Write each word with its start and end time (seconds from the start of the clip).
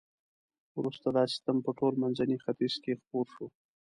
وروسته 0.77 1.07
دا 1.15 1.23
سیستم 1.31 1.57
په 1.65 1.71
ټول 1.79 1.93
منځني 2.03 2.37
ختیځ 2.43 2.73
کې 2.83 2.99
خپور 3.01 3.25
شو. 3.33 3.47